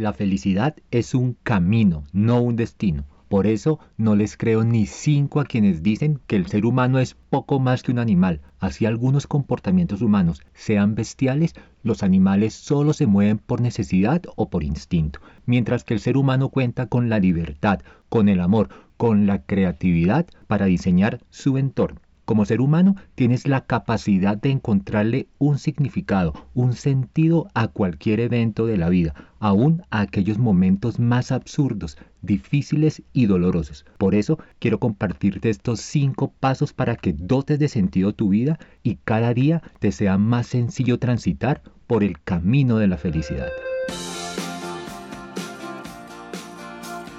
La 0.00 0.14
felicidad 0.14 0.76
es 0.90 1.14
un 1.14 1.36
camino, 1.42 2.04
no 2.14 2.40
un 2.40 2.56
destino. 2.56 3.04
Por 3.28 3.46
eso 3.46 3.80
no 3.98 4.16
les 4.16 4.38
creo 4.38 4.64
ni 4.64 4.86
cinco 4.86 5.40
a 5.40 5.44
quienes 5.44 5.82
dicen 5.82 6.20
que 6.26 6.36
el 6.36 6.46
ser 6.46 6.64
humano 6.64 6.98
es 6.98 7.18
poco 7.28 7.60
más 7.60 7.82
que 7.82 7.92
un 7.92 7.98
animal. 7.98 8.40
Así 8.60 8.86
algunos 8.86 9.26
comportamientos 9.26 10.00
humanos 10.00 10.40
sean 10.54 10.94
bestiales, 10.94 11.52
los 11.82 12.02
animales 12.02 12.54
solo 12.54 12.94
se 12.94 13.06
mueven 13.06 13.36
por 13.36 13.60
necesidad 13.60 14.22
o 14.36 14.48
por 14.48 14.64
instinto, 14.64 15.20
mientras 15.44 15.84
que 15.84 15.92
el 15.92 16.00
ser 16.00 16.16
humano 16.16 16.48
cuenta 16.48 16.86
con 16.86 17.10
la 17.10 17.18
libertad, 17.18 17.80
con 18.08 18.30
el 18.30 18.40
amor, 18.40 18.70
con 18.96 19.26
la 19.26 19.42
creatividad 19.42 20.26
para 20.46 20.64
diseñar 20.64 21.20
su 21.28 21.58
entorno. 21.58 22.00
Como 22.30 22.44
ser 22.44 22.60
humano 22.60 22.94
tienes 23.16 23.48
la 23.48 23.62
capacidad 23.62 24.36
de 24.36 24.52
encontrarle 24.52 25.26
un 25.38 25.58
significado, 25.58 26.32
un 26.54 26.74
sentido 26.74 27.48
a 27.54 27.66
cualquier 27.66 28.20
evento 28.20 28.66
de 28.66 28.76
la 28.76 28.88
vida, 28.88 29.16
aún 29.40 29.82
a 29.90 30.02
aquellos 30.02 30.38
momentos 30.38 31.00
más 31.00 31.32
absurdos, 31.32 31.98
difíciles 32.22 33.02
y 33.12 33.26
dolorosos. 33.26 33.84
Por 33.98 34.14
eso 34.14 34.38
quiero 34.60 34.78
compartirte 34.78 35.50
estos 35.50 35.80
cinco 35.80 36.32
pasos 36.38 36.72
para 36.72 36.94
que 36.94 37.12
dotes 37.14 37.58
de 37.58 37.66
sentido 37.66 38.12
tu 38.12 38.28
vida 38.28 38.60
y 38.84 39.00
cada 39.02 39.34
día 39.34 39.60
te 39.80 39.90
sea 39.90 40.16
más 40.16 40.46
sencillo 40.46 41.00
transitar 41.00 41.62
por 41.88 42.04
el 42.04 42.22
camino 42.22 42.76
de 42.78 42.86
la 42.86 42.96
felicidad. 42.96 43.48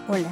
Hola 0.08 0.32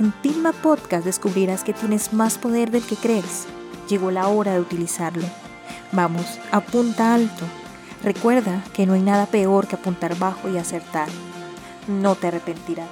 En 0.00 0.10
Pilma 0.10 0.52
Podcast 0.52 1.04
descubrirás 1.04 1.62
que 1.62 1.72
tienes 1.72 2.12
más 2.12 2.36
poder 2.36 2.72
del 2.72 2.82
que 2.82 2.96
crees. 2.96 3.46
Llegó 3.88 4.10
la 4.10 4.26
hora 4.26 4.54
de 4.54 4.60
utilizarlo. 4.60 5.22
Vamos, 5.92 6.40
apunta 6.50 7.14
alto. 7.14 7.44
Recuerda 8.02 8.64
que 8.74 8.86
no 8.86 8.94
hay 8.94 9.02
nada 9.02 9.26
peor 9.26 9.68
que 9.68 9.76
apuntar 9.76 10.18
bajo 10.18 10.48
y 10.48 10.58
acertar. 10.58 11.08
No 11.86 12.16
te 12.16 12.26
arrepentirás. 12.26 12.88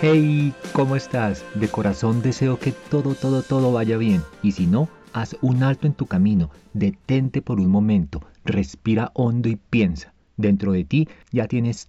Hey, 0.00 0.54
¿cómo 0.72 0.96
estás? 0.96 1.44
De 1.54 1.68
corazón 1.68 2.22
deseo 2.22 2.58
que 2.58 2.72
todo, 2.72 3.14
todo, 3.14 3.42
todo 3.42 3.72
vaya 3.72 3.98
bien. 3.98 4.22
Y 4.42 4.52
si 4.52 4.66
no, 4.66 4.88
haz 5.12 5.36
un 5.42 5.64
alto 5.64 5.86
en 5.86 5.92
tu 5.92 6.06
camino. 6.06 6.50
Detente 6.72 7.42
por 7.42 7.60
un 7.60 7.70
momento. 7.70 8.22
Respira 8.44 9.10
hondo 9.12 9.50
y 9.50 9.56
piensa. 9.56 10.14
Dentro 10.38 10.72
de 10.72 10.84
ti 10.84 11.08
ya 11.30 11.46
tienes 11.46 11.88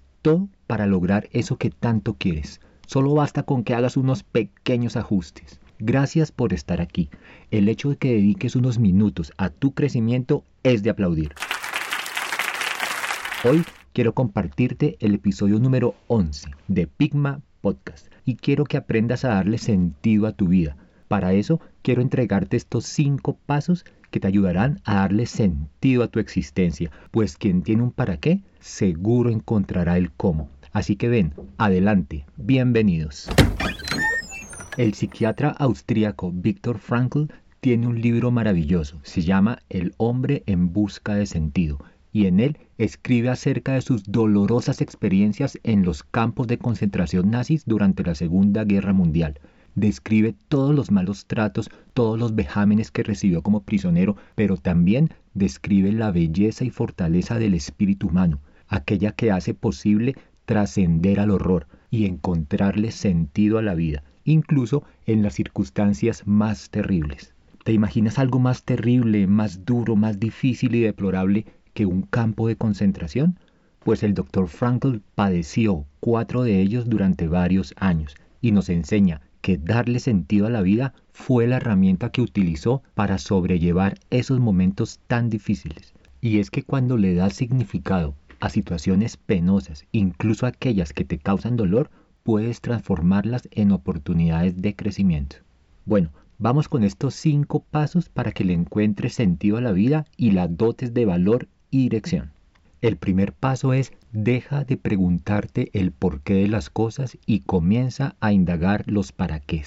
para 0.68 0.86
lograr 0.86 1.30
eso 1.32 1.58
que 1.58 1.70
tanto 1.70 2.16
quieres. 2.16 2.60
Solo 2.86 3.14
basta 3.14 3.44
con 3.44 3.64
que 3.64 3.74
hagas 3.74 3.98
unos 3.98 4.24
pequeños 4.24 4.98
ajustes. 4.98 5.60
Gracias 5.80 6.32
por 6.32 6.54
estar 6.54 6.82
aquí. 6.82 7.10
El 7.52 7.70
hecho 7.70 7.90
de 7.90 7.98
que 7.98 8.14
dediques 8.14 8.56
unos 8.56 8.80
minutos 8.80 9.32
a 9.38 9.50
tu 9.50 9.74
crecimiento 9.74 10.44
es 10.64 10.84
de 10.84 10.90
aplaudir. 10.90 11.34
Hoy 13.44 13.64
quiero 13.94 14.14
compartirte 14.14 14.98
el 15.00 15.16
episodio 15.16 15.60
número 15.60 15.96
11 16.08 16.50
de 16.68 16.88
Pigma 16.88 17.42
Podcast 17.62 18.08
y 18.26 18.36
quiero 18.36 18.66
que 18.66 18.78
aprendas 18.78 19.24
a 19.24 19.30
darle 19.30 19.58
sentido 19.58 20.28
a 20.28 20.34
tu 20.34 20.48
vida. 20.48 20.76
Para 21.08 21.34
eso 21.34 21.62
quiero 21.82 22.02
entregarte 22.02 22.58
estos 22.58 22.86
cinco 22.86 23.38
pasos 23.46 23.86
que 24.12 24.20
te 24.20 24.28
ayudarán 24.28 24.82
a 24.84 24.96
darle 24.96 25.26
sentido 25.26 26.04
a 26.04 26.08
tu 26.08 26.20
existencia, 26.20 26.92
pues 27.12 27.38
quien 27.38 27.62
tiene 27.62 27.84
un 27.84 27.92
para 27.92 28.18
qué, 28.18 28.42
seguro 28.60 29.30
encontrará 29.30 29.98
el 29.98 30.12
cómo. 30.12 30.50
Así 30.74 30.96
que 30.96 31.08
ven, 31.08 31.34
adelante, 31.58 32.26
bienvenidos. 32.36 33.30
El 34.78 34.94
psiquiatra 34.94 35.50
austríaco 35.50 36.32
Viktor 36.32 36.78
Frankl 36.78 37.26
tiene 37.62 37.88
un 37.88 38.00
libro 38.00 38.30
maravilloso, 38.30 39.00
se 39.02 39.22
llama 39.22 39.60
El 39.70 39.94
hombre 39.98 40.44
en 40.46 40.72
busca 40.72 41.16
de 41.16 41.26
sentido, 41.26 41.80
y 42.14 42.28
en 42.28 42.40
él 42.40 42.58
escribe 42.78 43.30
acerca 43.30 43.74
de 43.74 43.82
sus 43.82 44.04
dolorosas 44.04 44.82
experiencias 44.82 45.58
en 45.64 45.84
los 45.84 46.04
campos 46.04 46.48
de 46.48 46.60
concentración 46.60 47.32
nazis 47.32 47.64
durante 47.66 48.04
la 48.04 48.14
Segunda 48.14 48.66
Guerra 48.66 48.94
Mundial. 48.94 49.40
Describe 49.78 50.34
todos 50.48 50.74
los 50.74 50.90
malos 50.90 51.28
tratos, 51.28 51.70
todos 51.94 52.18
los 52.18 52.34
vejámenes 52.34 52.90
que 52.90 53.04
recibió 53.04 53.44
como 53.44 53.62
prisionero, 53.62 54.16
pero 54.34 54.58
también 54.58 55.12
describe 55.36 55.92
la 55.92 56.10
belleza 56.10 56.66
y 56.66 56.72
fortaleza 56.72 57.38
del 57.38 57.54
espíritu 57.54 58.08
humano, 58.08 58.40
aquella 58.68 59.12
que 59.12 59.30
hace 59.30 59.54
posible 59.54 60.16
trascender 60.46 61.20
al 61.20 61.30
horror 61.30 61.68
y 61.92 62.08
encontrarle 62.08 62.90
sentido 62.90 63.60
a 63.60 63.62
la 63.62 63.76
vida, 63.76 64.02
incluso 64.24 64.84
en 65.06 65.22
las 65.22 65.36
circunstancias 65.36 66.26
más 66.26 66.72
terribles. 66.72 67.36
¿Te 67.64 67.72
imaginas 67.72 68.18
algo 68.18 68.40
más 68.40 68.64
terrible, 68.64 69.28
más 69.28 69.64
duro, 69.64 69.96
más 69.96 70.20
difícil 70.20 70.74
y 70.74 70.82
deplorable 70.82 71.46
que 71.76 71.86
un 71.86 72.02
campo 72.02 72.48
de 72.48 72.56
concentración? 72.56 73.38
Pues 73.86 74.02
el 74.02 74.16
doctor 74.16 74.48
Frankl 74.48 75.02
padeció 75.14 75.86
cuatro 76.00 76.42
de 76.42 76.62
ellos 76.62 76.90
durante 76.90 77.28
varios 77.28 77.76
años 77.78 78.16
y 78.42 78.52
nos 78.52 78.70
enseña 78.70 79.22
que 79.48 79.58
darle 79.58 80.02
sentido 80.02 80.46
a 80.46 80.50
la 80.50 80.62
vida 80.62 80.94
fue 81.14 81.48
la 81.48 81.56
herramienta 81.56 82.10
que 82.10 82.20
utilizó 82.20 82.84
para 82.96 83.18
sobrellevar 83.18 83.98
esos 84.10 84.42
momentos 84.42 85.00
tan 85.08 85.30
difíciles. 85.30 85.94
Y 86.20 86.40
es 86.40 86.52
que 86.52 86.64
cuando 86.64 86.98
le 86.98 87.16
das 87.16 87.36
significado 87.36 88.14
a 88.42 88.50
situaciones 88.50 89.16
penosas, 89.16 89.86
incluso 89.94 90.48
aquellas 90.48 90.92
que 90.92 91.06
te 91.06 91.18
causan 91.18 91.56
dolor, 91.56 91.90
puedes 92.24 92.60
transformarlas 92.60 93.48
en 93.52 93.72
oportunidades 93.72 94.62
de 94.62 94.76
crecimiento. 94.76 95.38
Bueno, 95.86 96.10
vamos 96.38 96.68
con 96.68 96.84
estos 96.84 97.16
cinco 97.16 97.64
pasos 97.72 98.10
para 98.10 98.34
que 98.34 98.44
le 98.44 98.52
encuentres 98.52 99.14
sentido 99.14 99.56
a 99.56 99.62
la 99.62 99.72
vida 99.72 100.08
y 100.18 100.32
la 100.32 100.50
dotes 100.50 100.94
de 100.94 101.06
valor 101.06 101.48
y 101.72 101.84
dirección. 101.84 102.34
El 102.82 102.98
primer 102.98 103.34
paso 103.34 103.74
es 103.74 103.92
deja 104.12 104.64
de 104.64 104.78
preguntarte 104.78 105.70
el 105.74 105.92
porqué 105.92 106.36
de 106.36 106.48
las 106.48 106.70
cosas 106.70 107.18
y 107.26 107.40
comienza 107.40 108.16
a 108.20 108.34
indagar 108.34 108.84
los 108.88 109.12
para 109.12 109.40
qué. 109.40 109.64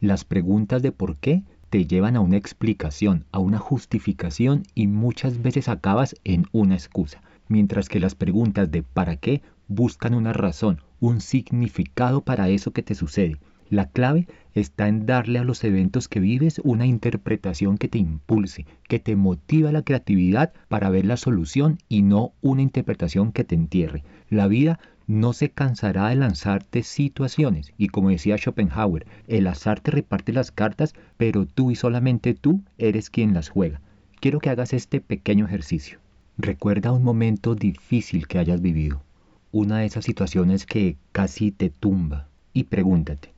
Las 0.00 0.24
preguntas 0.24 0.82
de 0.82 0.92
por 0.92 1.16
qué 1.16 1.44
te 1.70 1.86
llevan 1.86 2.16
a 2.16 2.20
una 2.20 2.36
explicación, 2.36 3.24
a 3.32 3.38
una 3.38 3.58
justificación 3.58 4.64
y 4.74 4.86
muchas 4.86 5.40
veces 5.40 5.68
acabas 5.68 6.14
en 6.24 6.46
una 6.52 6.74
excusa 6.74 7.22
mientras 7.48 7.88
que 7.88 8.00
las 8.00 8.14
preguntas 8.14 8.70
de 8.70 8.82
¿para 8.82 9.16
qué? 9.16 9.42
buscan 9.68 10.14
una 10.14 10.32
razón, 10.32 10.80
un 11.00 11.20
significado 11.20 12.22
para 12.22 12.48
eso 12.48 12.72
que 12.72 12.82
te 12.82 12.94
sucede. 12.94 13.38
La 13.72 13.86
clave 13.86 14.28
está 14.54 14.86
en 14.86 15.06
darle 15.06 15.38
a 15.38 15.44
los 15.44 15.64
eventos 15.64 16.06
que 16.06 16.20
vives 16.20 16.60
una 16.62 16.84
interpretación 16.84 17.78
que 17.78 17.88
te 17.88 17.96
impulse, 17.96 18.66
que 18.86 18.98
te 18.98 19.16
motiva 19.16 19.72
la 19.72 19.80
creatividad 19.80 20.52
para 20.68 20.90
ver 20.90 21.06
la 21.06 21.16
solución 21.16 21.78
y 21.88 22.02
no 22.02 22.34
una 22.42 22.60
interpretación 22.60 23.32
que 23.32 23.44
te 23.44 23.54
entierre. 23.54 24.04
La 24.28 24.46
vida 24.46 24.78
no 25.06 25.32
se 25.32 25.48
cansará 25.48 26.10
de 26.10 26.16
lanzarte 26.16 26.82
situaciones 26.82 27.72
y 27.78 27.88
como 27.88 28.10
decía 28.10 28.36
Schopenhauer, 28.36 29.06
el 29.26 29.46
azar 29.46 29.80
te 29.80 29.90
reparte 29.90 30.34
las 30.34 30.50
cartas, 30.50 30.92
pero 31.16 31.46
tú 31.46 31.70
y 31.70 31.74
solamente 31.74 32.34
tú 32.34 32.60
eres 32.76 33.08
quien 33.08 33.32
las 33.32 33.48
juega. 33.48 33.80
Quiero 34.20 34.38
que 34.38 34.50
hagas 34.50 34.74
este 34.74 35.00
pequeño 35.00 35.46
ejercicio. 35.46 35.98
Recuerda 36.36 36.92
un 36.92 37.04
momento 37.04 37.54
difícil 37.54 38.26
que 38.26 38.38
hayas 38.38 38.60
vivido, 38.60 39.02
una 39.50 39.78
de 39.78 39.86
esas 39.86 40.04
situaciones 40.04 40.66
que 40.66 40.98
casi 41.12 41.52
te 41.52 41.70
tumba, 41.70 42.28
y 42.52 42.64
pregúntate, 42.64 43.32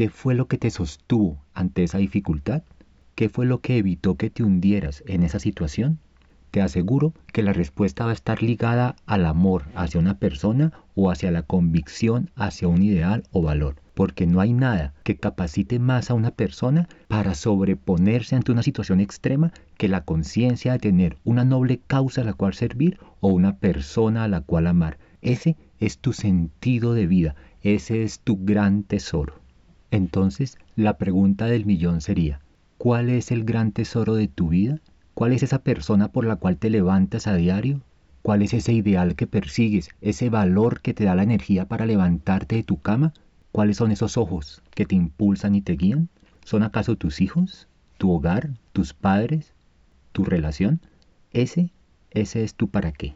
¿qué 0.00 0.08
fue 0.08 0.34
lo 0.34 0.48
que 0.48 0.56
te 0.56 0.70
sostuvo 0.70 1.44
ante 1.52 1.82
esa 1.82 1.98
dificultad? 1.98 2.62
¿Qué 3.14 3.28
fue 3.28 3.44
lo 3.44 3.60
que 3.60 3.76
evitó 3.76 4.14
que 4.14 4.30
te 4.30 4.42
hundieras 4.42 5.04
en 5.06 5.22
esa 5.22 5.38
situación? 5.38 5.98
Te 6.50 6.62
aseguro 6.62 7.12
que 7.34 7.42
la 7.42 7.52
respuesta 7.52 8.06
va 8.06 8.12
a 8.12 8.14
estar 8.14 8.42
ligada 8.42 8.96
al 9.04 9.26
amor 9.26 9.64
hacia 9.74 10.00
una 10.00 10.18
persona 10.18 10.72
o 10.94 11.10
hacia 11.10 11.30
la 11.30 11.42
convicción 11.42 12.30
hacia 12.34 12.66
un 12.66 12.82
ideal 12.82 13.24
o 13.30 13.42
valor 13.42 13.76
porque 13.92 14.26
no 14.26 14.40
hay 14.40 14.54
nada 14.54 14.94
que 15.04 15.18
capacite 15.18 15.78
más 15.78 16.10
a 16.10 16.14
una 16.14 16.30
persona 16.30 16.88
para 17.06 17.34
sobreponerse 17.34 18.36
ante 18.36 18.52
una 18.52 18.62
situación 18.62 19.00
extrema 19.00 19.52
que 19.76 19.88
la 19.88 20.06
conciencia 20.06 20.72
de 20.72 20.78
tener 20.78 21.18
una 21.24 21.44
noble 21.44 21.78
causa 21.86 22.22
a 22.22 22.24
la 22.24 22.32
cual 22.32 22.54
servir 22.54 22.98
o 23.20 23.28
una 23.28 23.58
persona 23.58 24.24
a 24.24 24.28
la 24.28 24.40
cual 24.40 24.66
amar. 24.66 24.96
Ese 25.20 25.58
es 25.78 25.98
tu 25.98 26.14
sentido 26.14 26.94
de 26.94 27.06
vida, 27.06 27.34
ese 27.60 28.02
es 28.02 28.20
tu 28.20 28.42
gran 28.42 28.82
tesoro. 28.82 29.40
Entonces, 29.90 30.58
la 30.76 30.98
pregunta 30.98 31.46
del 31.46 31.66
millón 31.66 32.00
sería, 32.00 32.40
¿cuál 32.78 33.08
es 33.08 33.30
el 33.30 33.44
gran 33.44 33.72
tesoro 33.72 34.14
de 34.14 34.28
tu 34.28 34.48
vida? 34.48 34.80
¿Cuál 35.14 35.32
es 35.32 35.42
esa 35.42 35.62
persona 35.62 36.12
por 36.12 36.24
la 36.24 36.36
cual 36.36 36.56
te 36.56 36.70
levantas 36.70 37.26
a 37.26 37.34
diario? 37.34 37.82
¿Cuál 38.22 38.42
es 38.42 38.54
ese 38.54 38.72
ideal 38.72 39.16
que 39.16 39.26
persigues, 39.26 39.88
ese 40.00 40.30
valor 40.30 40.80
que 40.80 40.94
te 40.94 41.04
da 41.04 41.14
la 41.14 41.22
energía 41.22 41.66
para 41.66 41.86
levantarte 41.86 42.56
de 42.56 42.62
tu 42.62 42.80
cama? 42.80 43.12
¿Cuáles 43.50 43.78
son 43.78 43.90
esos 43.90 44.16
ojos 44.16 44.62
que 44.74 44.86
te 44.86 44.94
impulsan 44.94 45.54
y 45.54 45.62
te 45.62 45.72
guían? 45.72 46.08
¿Son 46.44 46.62
acaso 46.62 46.96
tus 46.96 47.20
hijos, 47.20 47.66
tu 47.98 48.12
hogar, 48.12 48.50
tus 48.72 48.94
padres, 48.94 49.52
tu 50.12 50.24
relación? 50.24 50.80
Ese, 51.32 51.70
ese 52.12 52.44
es 52.44 52.54
tu 52.54 52.68
para 52.68 52.92
qué. 52.92 53.14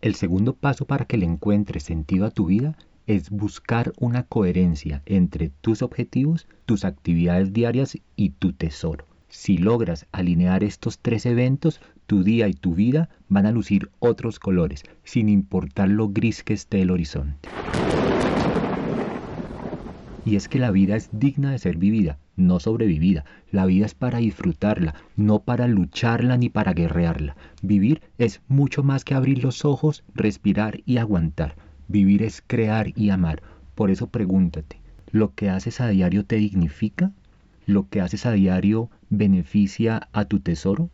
El 0.00 0.14
segundo 0.14 0.54
paso 0.54 0.86
para 0.86 1.04
que 1.04 1.18
le 1.18 1.26
encuentres 1.26 1.82
sentido 1.82 2.24
a 2.24 2.30
tu 2.30 2.46
vida 2.46 2.76
es 3.10 3.28
buscar 3.30 3.92
una 3.98 4.22
coherencia 4.22 5.02
entre 5.04 5.48
tus 5.48 5.82
objetivos, 5.82 6.46
tus 6.64 6.84
actividades 6.84 7.52
diarias 7.52 7.98
y 8.14 8.30
tu 8.30 8.52
tesoro. 8.52 9.04
Si 9.28 9.58
logras 9.58 10.06
alinear 10.12 10.62
estos 10.62 11.00
tres 11.00 11.26
eventos, 11.26 11.80
tu 12.06 12.22
día 12.22 12.46
y 12.46 12.54
tu 12.54 12.76
vida 12.76 13.08
van 13.28 13.46
a 13.46 13.50
lucir 13.50 13.90
otros 13.98 14.38
colores, 14.38 14.84
sin 15.02 15.28
importar 15.28 15.88
lo 15.88 16.10
gris 16.10 16.44
que 16.44 16.52
esté 16.52 16.82
el 16.82 16.92
horizonte. 16.92 17.48
Y 20.24 20.36
es 20.36 20.48
que 20.48 20.60
la 20.60 20.70
vida 20.70 20.94
es 20.94 21.08
digna 21.10 21.50
de 21.50 21.58
ser 21.58 21.78
vivida, 21.78 22.16
no 22.36 22.60
sobrevivida. 22.60 23.24
La 23.50 23.66
vida 23.66 23.86
es 23.86 23.94
para 23.94 24.18
disfrutarla, 24.18 24.94
no 25.16 25.40
para 25.40 25.66
lucharla 25.66 26.36
ni 26.36 26.48
para 26.48 26.74
guerrearla. 26.74 27.36
Vivir 27.60 28.02
es 28.18 28.40
mucho 28.46 28.84
más 28.84 29.04
que 29.04 29.14
abrir 29.14 29.42
los 29.42 29.64
ojos, 29.64 30.04
respirar 30.14 30.80
y 30.86 30.98
aguantar. 30.98 31.56
Vivir 31.90 32.22
es 32.22 32.40
crear 32.46 32.92
y 32.96 33.10
amar. 33.10 33.42
Por 33.74 33.90
eso 33.90 34.06
pregúntate, 34.06 34.80
¿lo 35.10 35.34
que 35.34 35.50
haces 35.50 35.80
a 35.80 35.88
diario 35.88 36.24
te 36.24 36.36
dignifica? 36.36 37.10
¿Lo 37.66 37.88
que 37.88 38.00
haces 38.00 38.26
a 38.26 38.30
diario 38.30 38.90
beneficia 39.08 40.08
a 40.12 40.26
tu 40.26 40.38
tesoro? 40.38 40.88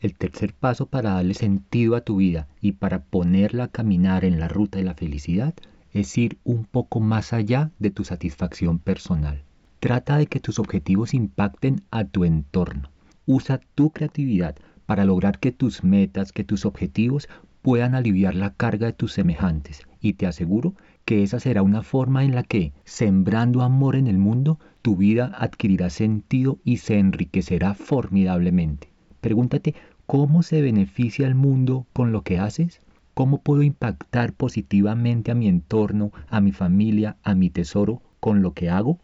El 0.00 0.16
tercer 0.16 0.52
paso 0.52 0.86
para 0.86 1.10
darle 1.12 1.34
sentido 1.34 1.94
a 1.94 2.00
tu 2.00 2.16
vida 2.16 2.48
y 2.60 2.72
para 2.72 3.04
ponerla 3.04 3.64
a 3.64 3.68
caminar 3.68 4.24
en 4.24 4.40
la 4.40 4.48
ruta 4.48 4.78
de 4.78 4.84
la 4.84 4.94
felicidad 4.94 5.54
es 5.92 6.18
ir 6.18 6.36
un 6.42 6.64
poco 6.64 6.98
más 6.98 7.32
allá 7.32 7.70
de 7.78 7.90
tu 7.90 8.02
satisfacción 8.02 8.80
personal. 8.80 9.44
Trata 9.78 10.16
de 10.16 10.26
que 10.26 10.40
tus 10.40 10.58
objetivos 10.58 11.14
impacten 11.14 11.82
a 11.92 12.06
tu 12.06 12.24
entorno. 12.24 12.90
Usa 13.24 13.60
tu 13.76 13.90
creatividad 13.90 14.56
para 14.84 15.04
lograr 15.04 15.38
que 15.38 15.52
tus 15.52 15.84
metas, 15.84 16.32
que 16.32 16.42
tus 16.42 16.64
objetivos 16.64 17.28
puedan 17.64 17.94
aliviar 17.94 18.34
la 18.34 18.52
carga 18.52 18.88
de 18.88 18.92
tus 18.92 19.14
semejantes 19.14 19.80
y 19.98 20.12
te 20.12 20.26
aseguro 20.26 20.74
que 21.06 21.22
esa 21.22 21.40
será 21.40 21.62
una 21.62 21.82
forma 21.82 22.22
en 22.22 22.34
la 22.34 22.42
que, 22.42 22.74
sembrando 22.84 23.62
amor 23.62 23.96
en 23.96 24.06
el 24.06 24.18
mundo, 24.18 24.58
tu 24.82 24.96
vida 24.96 25.32
adquirirá 25.38 25.88
sentido 25.88 26.58
y 26.62 26.76
se 26.76 26.98
enriquecerá 26.98 27.72
formidablemente. 27.72 28.92
Pregúntate 29.22 29.74
¿Cómo 30.04 30.42
se 30.42 30.60
beneficia 30.60 31.26
el 31.26 31.34
mundo 31.34 31.86
con 31.94 32.12
lo 32.12 32.20
que 32.20 32.38
haces? 32.38 32.82
¿Cómo 33.14 33.40
puedo 33.40 33.62
impactar 33.62 34.34
positivamente 34.34 35.30
a 35.30 35.34
mi 35.34 35.48
entorno, 35.48 36.12
a 36.28 36.42
mi 36.42 36.52
familia, 36.52 37.16
a 37.22 37.34
mi 37.34 37.48
tesoro 37.48 38.02
con 38.20 38.42
lo 38.42 38.52
que 38.52 38.68
hago? 38.68 38.98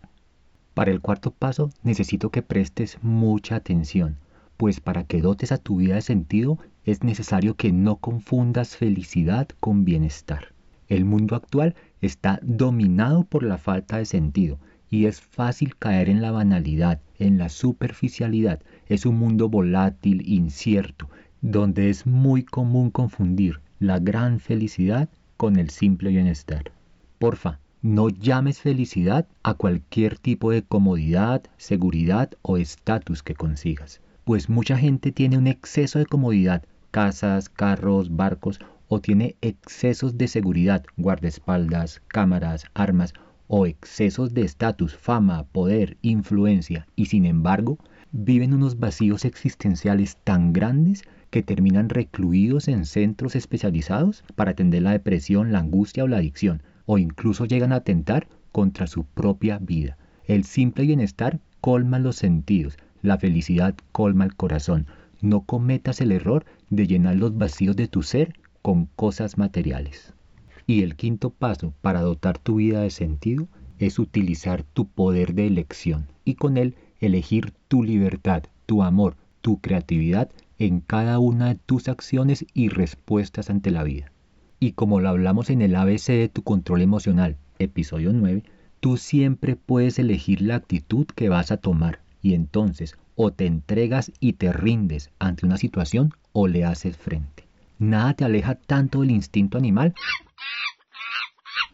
Para 0.75 0.91
el 0.91 1.01
cuarto 1.01 1.31
paso 1.31 1.71
necesito 1.83 2.29
que 2.29 2.43
prestes 2.43 2.99
mucha 3.01 3.57
atención, 3.57 4.19
pues 4.61 4.79
para 4.79 5.05
que 5.05 5.23
dotes 5.23 5.53
a 5.53 5.57
tu 5.57 5.77
vida 5.77 5.95
de 5.95 6.03
sentido 6.03 6.59
es 6.85 7.03
necesario 7.03 7.55
que 7.55 7.73
no 7.73 7.97
confundas 7.97 8.77
felicidad 8.77 9.49
con 9.59 9.87
bienestar. 9.87 10.53
El 10.87 11.07
mundo 11.07 11.35
actual 11.35 11.75
está 12.03 12.41
dominado 12.43 13.25
por 13.25 13.43
la 13.43 13.57
falta 13.57 13.97
de 13.97 14.05
sentido 14.05 14.59
y 14.91 15.07
es 15.07 15.23
fácil 15.23 15.77
caer 15.77 16.11
en 16.11 16.21
la 16.21 16.31
banalidad, 16.31 17.01
en 17.19 17.39
la 17.39 17.49
superficialidad. 17.49 18.61
Es 18.87 19.07
un 19.07 19.17
mundo 19.17 19.49
volátil, 19.49 20.29
incierto, 20.29 21.09
donde 21.41 21.89
es 21.89 22.05
muy 22.05 22.43
común 22.43 22.91
confundir 22.91 23.63
la 23.79 23.99
gran 23.99 24.41
felicidad 24.41 25.09
con 25.39 25.57
el 25.57 25.71
simple 25.71 26.11
bienestar. 26.11 26.71
Porfa, 27.19 27.61
no 27.81 28.11
llames 28.11 28.61
felicidad 28.61 29.27
a 29.43 29.55
cualquier 29.55 30.19
tipo 30.19 30.51
de 30.51 30.61
comodidad, 30.61 31.45
seguridad 31.57 32.33
o 32.43 32.59
estatus 32.59 33.23
que 33.23 33.35
consigas, 33.35 34.03
pues 34.31 34.49
mucha 34.49 34.79
gente 34.79 35.11
tiene 35.11 35.39
un 35.39 35.49
exceso 35.49 35.99
de 35.99 36.07
comodidad, 36.07 36.63
casas, 36.93 37.49
carros, 37.49 38.15
barcos, 38.15 38.61
o 38.87 39.01
tiene 39.01 39.35
excesos 39.41 40.19
de 40.19 40.29
seguridad, 40.29 40.85
guardaespaldas, 40.97 42.01
cámaras, 42.07 42.67
armas 42.73 43.13
o 43.49 43.67
excesos 43.67 44.33
de 44.33 44.43
estatus, 44.43 44.95
fama, 44.95 45.49
poder, 45.51 45.97
influencia 46.03 46.87
y 46.95 47.07
sin 47.07 47.27
embargo 47.27 47.79
viven 48.13 48.55
unos 48.55 48.79
vacíos 48.79 49.25
existenciales 49.25 50.17
tan 50.23 50.53
grandes 50.53 51.03
que 51.31 51.43
terminan 51.43 51.89
recluidos 51.89 52.69
en 52.69 52.85
centros 52.85 53.35
especializados 53.35 54.23
para 54.37 54.53
atender 54.53 54.83
la 54.83 54.93
depresión, 54.93 55.51
la 55.51 55.59
angustia 55.59 56.05
o 56.05 56.07
la 56.07 56.19
adicción, 56.19 56.63
o 56.87 56.99
incluso 56.99 57.47
llegan 57.47 57.73
a 57.73 57.79
atentar 57.83 58.29
contra 58.53 58.87
su 58.87 59.03
propia 59.03 59.59
vida. 59.59 59.99
El 60.25 60.45
simple 60.45 60.85
bienestar 60.85 61.41
colma 61.61 61.99
los 61.99 62.15
sentidos, 62.15 62.79
la 63.03 63.19
felicidad 63.19 63.75
colma 63.93 64.25
el 64.25 64.35
corazón. 64.35 64.87
No 65.21 65.43
cometas 65.43 66.01
el 66.01 66.13
error 66.13 66.45
de 66.71 66.87
llenar 66.87 67.17
los 67.17 67.37
vacíos 67.37 67.77
de 67.77 67.89
tu 67.89 68.03
ser 68.03 68.35
con 68.63 68.87
cosas 68.97 69.39
materiales. 69.39 70.15
Y 70.67 70.83
el 70.83 70.97
quinto 70.97 71.31
paso 71.31 71.73
para 71.81 72.01
dotar 72.01 72.39
tu 72.39 72.57
vida 72.57 72.83
de 72.83 72.91
sentido 72.91 73.49
es 73.79 73.99
utilizar 73.99 74.63
tu 74.63 74.87
poder 74.87 75.35
de 75.35 75.47
elección 75.47 76.07
y 76.25 76.35
con 76.35 76.57
él 76.57 76.75
elegir 77.01 77.53
tu 77.69 77.83
libertad, 77.83 78.45
tu 78.67 78.83
amor, 78.83 79.17
tu 79.41 79.61
creatividad 79.61 80.31
en 80.59 80.81
cada 80.81 81.19
una 81.19 81.49
de 81.49 81.55
tus 81.55 81.89
acciones 81.89 82.45
y 82.53 82.69
respuestas 82.69 83.49
ante 83.49 83.71
la 83.71 83.83
vida. 83.83 84.13
Y 84.59 84.73
como 84.73 85.01
lo 85.01 85.09
hablamos 85.09 85.49
en 85.49 85.63
el 85.63 85.75
ABC 85.75 86.09
de 86.09 86.29
tu 86.29 86.43
control 86.43 86.83
emocional, 86.83 87.39
episodio 87.59 88.13
9, 88.13 88.43
tú 88.81 88.99
siempre 88.99 89.57
puedes 89.57 89.99
elegir 89.99 90.43
la 90.43 90.57
actitud 90.57 91.07
que 91.07 91.31
vas 91.31 91.51
a 91.51 91.57
tomar 91.57 92.01
y 92.23 92.35
entonces 92.35 92.97
o 93.15 93.33
te 93.33 93.47
entregas 93.47 94.13
y 94.21 94.35
te 94.35 94.53
rindes 94.53 95.11
ante 95.19 95.47
una 95.47 95.57
situación 95.57 96.13
o 96.33 96.49
le 96.49 96.65
haces 96.65 96.97
frente. 96.97 97.47
Nada 97.79 98.15
te 98.15 98.25
aleja 98.25 98.55
tanto 98.55 99.01
del 99.01 99.11
instinto 99.11 99.59
animal 99.59 99.95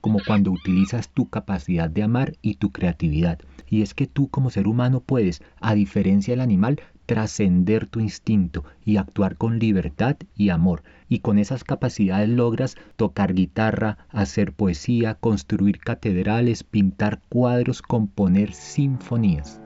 como 0.06 0.20
cuando 0.24 0.52
utilizas 0.52 1.08
tu 1.08 1.28
capacidad 1.28 1.90
de 1.90 2.04
amar 2.04 2.34
y 2.40 2.54
tu 2.54 2.70
creatividad. 2.70 3.40
Y 3.68 3.82
es 3.82 3.92
que 3.92 4.06
tú 4.06 4.28
como 4.28 4.50
ser 4.50 4.68
humano 4.68 5.00
puedes, 5.00 5.42
a 5.60 5.74
diferencia 5.74 6.32
del 6.32 6.42
animal, 6.42 6.80
trascender 7.06 7.88
tu 7.88 7.98
instinto 7.98 8.64
y 8.84 8.98
actuar 8.98 9.36
con 9.36 9.58
libertad 9.58 10.16
y 10.36 10.50
amor. 10.50 10.84
Y 11.08 11.18
con 11.18 11.40
esas 11.40 11.64
capacidades 11.64 12.28
logras 12.28 12.76
tocar 12.94 13.34
guitarra, 13.34 13.98
hacer 14.10 14.52
poesía, 14.52 15.14
construir 15.14 15.78
catedrales, 15.78 16.62
pintar 16.62 17.20
cuadros, 17.28 17.82
componer 17.82 18.52
sinfonías. 18.52 19.60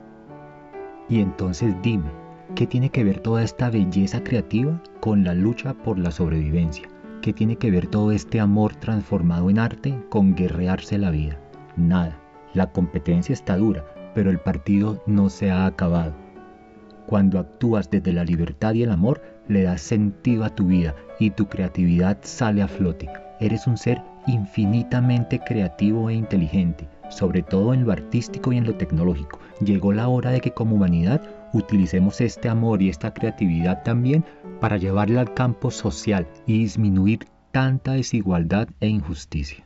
Y 1.11 1.19
entonces 1.19 1.75
dime, 1.83 2.09
¿qué 2.55 2.65
tiene 2.65 2.89
que 2.89 3.03
ver 3.03 3.19
toda 3.19 3.43
esta 3.43 3.69
belleza 3.69 4.23
creativa 4.23 4.81
con 5.01 5.25
la 5.25 5.33
lucha 5.33 5.73
por 5.73 5.99
la 5.99 6.09
sobrevivencia? 6.09 6.87
¿Qué 7.21 7.33
tiene 7.33 7.57
que 7.57 7.69
ver 7.69 7.87
todo 7.87 8.13
este 8.13 8.39
amor 8.39 8.77
transformado 8.77 9.49
en 9.49 9.59
arte 9.59 9.93
con 10.07 10.35
guerrearse 10.35 10.97
la 10.97 11.11
vida? 11.11 11.37
Nada. 11.75 12.17
La 12.53 12.71
competencia 12.71 13.33
está 13.33 13.57
dura, 13.57 13.85
pero 14.15 14.29
el 14.29 14.39
partido 14.39 15.03
no 15.05 15.29
se 15.29 15.51
ha 15.51 15.65
acabado. 15.65 16.13
Cuando 17.07 17.39
actúas 17.39 17.89
desde 17.91 18.13
la 18.13 18.23
libertad 18.23 18.73
y 18.73 18.83
el 18.83 18.91
amor, 18.91 19.21
le 19.49 19.63
das 19.63 19.81
sentido 19.81 20.45
a 20.45 20.55
tu 20.55 20.67
vida 20.67 20.95
y 21.19 21.31
tu 21.31 21.49
creatividad 21.49 22.19
sale 22.21 22.61
a 22.61 22.69
flote. 22.69 23.09
Eres 23.41 23.67
un 23.67 23.75
ser 23.75 24.01
infinitamente 24.27 25.41
creativo 25.45 26.09
e 26.09 26.13
inteligente, 26.13 26.87
sobre 27.11 27.43
todo 27.43 27.73
en 27.73 27.83
lo 27.85 27.91
artístico 27.91 28.51
y 28.51 28.57
en 28.57 28.65
lo 28.65 28.75
tecnológico. 28.75 29.39
Llegó 29.63 29.93
la 29.93 30.07
hora 30.07 30.31
de 30.31 30.41
que 30.41 30.51
como 30.51 30.75
humanidad 30.75 31.21
utilicemos 31.53 32.21
este 32.21 32.49
amor 32.49 32.81
y 32.81 32.89
esta 32.89 33.13
creatividad 33.13 33.83
también 33.83 34.25
para 34.59 34.77
llevarla 34.77 35.21
al 35.21 35.33
campo 35.33 35.69
social 35.69 36.27
y 36.47 36.59
disminuir 36.59 37.27
tanta 37.51 37.93
desigualdad 37.93 38.69
e 38.79 38.87
injusticia. 38.87 39.65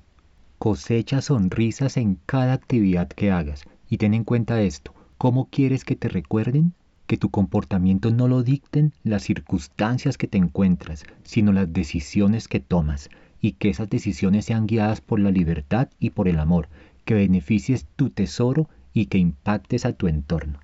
Cosecha 0.58 1.22
sonrisas 1.22 1.98
en 1.98 2.18
cada 2.25 2.54
actividad 2.54 3.08
que 3.08 3.32
hagas 3.32 3.66
y 3.90 3.98
ten 3.98 4.14
en 4.14 4.24
cuenta 4.24 4.62
esto, 4.62 4.94
¿cómo 5.18 5.50
quieres 5.50 5.86
que 5.86 5.96
te 5.96 6.10
recuerden? 6.10 6.74
Que 7.08 7.18
tu 7.18 7.30
comportamiento 7.30 8.10
no 8.10 8.28
lo 8.28 8.42
dicten 8.42 8.92
las 9.04 9.22
circunstancias 9.22 10.18
que 10.18 10.28
te 10.28 10.40
encuentras, 10.40 11.04
sino 11.24 11.52
las 11.52 11.72
decisiones 11.72 12.48
que 12.48 12.60
tomas, 12.60 13.10
y 13.42 13.52
que 13.54 13.70
esas 13.70 13.90
decisiones 13.90 14.46
sean 14.46 14.66
guiadas 14.66 15.02
por 15.02 15.20
la 15.20 15.30
libertad 15.30 15.90
y 16.00 16.10
por 16.10 16.28
el 16.28 16.40
amor, 16.40 16.68
que 17.06 17.14
beneficies 17.14 17.86
tu 17.96 18.10
tesoro 18.10 18.68
y 18.94 19.06
que 19.06 19.18
impactes 19.18 19.86
a 19.86 19.94
tu 19.94 20.08
entorno. 20.08 20.60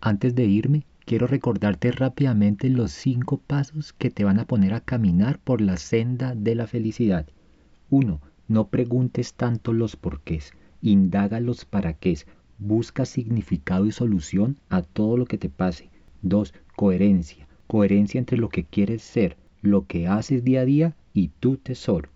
Antes 0.00 0.34
de 0.34 0.44
irme, 0.44 0.84
quiero 1.04 1.26
recordarte 1.26 1.90
rápidamente 1.90 2.68
los 2.68 2.92
cinco 2.92 3.38
pasos 3.38 3.92
que 3.92 4.10
te 4.10 4.24
van 4.24 4.38
a 4.38 4.46
poner 4.46 4.74
a 4.74 4.80
caminar 4.80 5.38
por 5.38 5.60
la 5.60 5.76
senda 5.76 6.34
de 6.34 6.54
la 6.54 6.66
felicidad. 6.66 7.26
1. 7.90 8.20
No 8.48 8.68
preguntes 8.68 9.34
tanto 9.34 9.72
los 9.72 9.96
porqués, 9.96 10.52
indaga 10.82 11.40
los 11.40 11.64
para 11.64 11.94
qué, 11.94 12.16
busca 12.58 13.06
significado 13.06 13.86
y 13.86 13.92
solución 13.92 14.58
a 14.68 14.82
todo 14.82 15.16
lo 15.16 15.24
que 15.24 15.38
te 15.38 15.48
pase. 15.48 15.88
2. 16.22 16.52
Coherencia, 16.76 17.48
coherencia 17.66 18.18
entre 18.18 18.36
lo 18.36 18.48
que 18.48 18.64
quieres 18.64 19.02
ser, 19.02 19.36
lo 19.62 19.86
que 19.86 20.06
haces 20.06 20.44
día 20.44 20.60
a 20.60 20.64
día 20.64 20.96
y 21.14 21.28
tu 21.28 21.56
tesoro. 21.56 22.10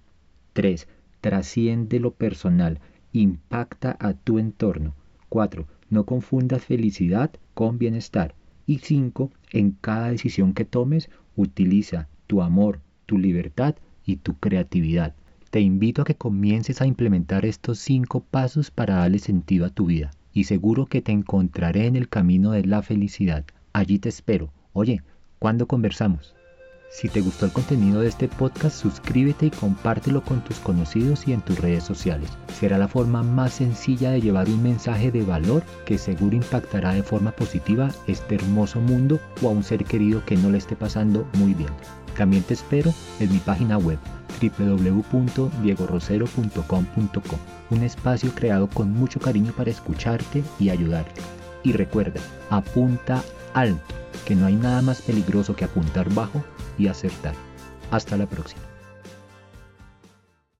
3. 0.53 0.87
Trasciende 1.21 2.01
lo 2.01 2.13
personal, 2.13 2.81
impacta 3.13 3.97
a 4.01 4.15
tu 4.15 4.39
entorno. 4.39 4.95
4. 5.29 5.67
No 5.91 6.05
confundas 6.05 6.65
felicidad 6.65 7.31
con 7.55 7.79
bienestar. 7.79 8.35
Y 8.67 8.79
5. 8.79 9.31
En 9.53 9.73
cada 9.73 10.11
decisión 10.11 10.55
que 10.55 10.65
tomes, 10.65 11.11
utiliza 11.37 12.09
tu 12.27 12.43
amor, 12.43 12.81
tu 13.07 13.19
libertad 13.19 13.75
y 14.05 14.17
tu 14.17 14.35
creatividad. 14.39 15.15
Te 15.51 15.61
invito 15.61 16.03
a 16.03 16.05
que 16.05 16.15
comiences 16.15 16.81
a 16.81 16.87
implementar 16.87 17.45
estos 17.45 17.79
cinco 17.79 18.21
pasos 18.21 18.71
para 18.71 18.97
darle 18.97 19.19
sentido 19.19 19.67
a 19.67 19.71
tu 19.71 19.87
vida 19.87 20.11
y 20.33 20.45
seguro 20.45 20.87
que 20.87 21.03
te 21.03 21.13
encontraré 21.13 21.87
en 21.87 21.97
el 21.97 22.09
camino 22.09 22.53
de 22.53 22.65
la 22.65 22.83
felicidad. 22.83 23.45
Allí 23.73 23.99
te 23.99 24.09
espero. 24.09 24.51
Oye, 24.73 25.03
¿cuándo 25.39 25.67
conversamos? 25.67 26.35
Si 26.93 27.09
te 27.09 27.23
gustó 27.23 27.47
el 27.47 27.53
contenido 27.53 28.03
de 28.03 28.09
este 28.09 28.29
podcast, 28.29 28.79
suscríbete 28.79 29.47
y 29.47 29.51
compártelo 29.51 30.23
con 30.23 30.45
tus 30.45 30.59
conocidos 30.59 31.27
y 31.27 31.33
en 31.33 31.41
tus 31.41 31.59
redes 31.59 31.85
sociales. 31.85 32.29
Será 32.61 32.77
la 32.77 32.87
forma 32.87 33.23
más 33.23 33.55
sencilla 33.55 34.11
de 34.11 34.21
llevar 34.21 34.51
un 34.51 34.63
mensaje 34.63 35.11
de 35.11 35.23
valor 35.23 35.63
que 35.87 35.97
seguro 35.97 36.37
impactará 36.37 36.93
de 36.93 37.03
forma 37.03 37.33
positiva 37.33 37.89
este 38.07 38.35
hermoso 38.35 38.79
mundo 38.79 39.19
o 39.41 39.49
a 39.49 39.53
un 39.53 39.65
ser 39.65 39.87
querido 39.87 40.23
que 40.27 40.37
no 40.37 40.51
le 40.51 40.59
esté 40.59 40.77
pasando 40.77 41.27
muy 41.39 41.55
bien. 41.55 41.71
También 42.15 42.43
te 42.43 42.53
espero 42.53 42.93
en 43.21 43.33
mi 43.33 43.39
página 43.39 43.79
web 43.79 43.99
www.diegorosero.com.co, 44.43 47.39
un 47.71 47.85
espacio 47.85 48.35
creado 48.35 48.69
con 48.69 48.93
mucho 48.93 49.19
cariño 49.19 49.55
para 49.57 49.71
escucharte 49.71 50.45
y 50.61 50.69
ayudarte. 50.69 51.23
Y 51.63 51.73
recuerda, 51.73 52.21
apunta 52.51 53.25
alto, 53.55 53.95
que 54.27 54.35
no 54.35 54.45
hay 54.45 54.57
nada 54.57 54.83
más 54.83 55.01
peligroso 55.01 55.57
que 55.57 55.65
apuntar 55.65 56.13
bajo 56.13 56.45
y 56.79 56.89
acertar. 56.89 57.35
Hasta 57.91 58.17
la 58.17 58.27
próxima. 58.27 58.72